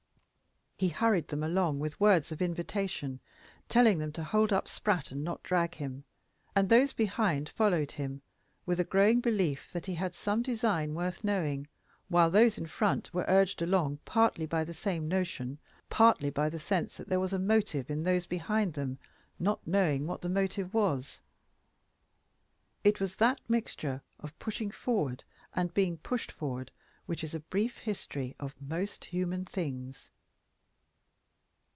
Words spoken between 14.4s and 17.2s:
by the same notion, partly by the sense that there